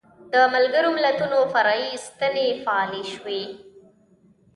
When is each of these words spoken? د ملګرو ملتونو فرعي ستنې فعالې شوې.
د 0.33 0.35
ملګرو 0.53 0.89
ملتونو 0.97 1.37
فرعي 1.53 1.85
ستنې 2.05 2.47
فعالې 2.63 3.03
شوې. 3.13 3.43